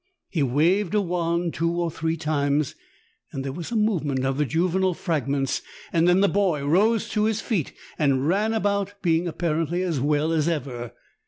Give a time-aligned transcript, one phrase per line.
[0.31, 2.73] He waved a wand two or three times,
[3.33, 5.61] there was a move ment of the juvenile fragments,
[5.93, 10.31] and then the boy rose to his feet and ran about, being apparently as well
[10.31, 10.93] as ever.